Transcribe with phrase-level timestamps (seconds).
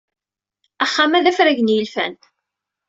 [0.85, 2.13] Axxam-a d afrag n yilfan.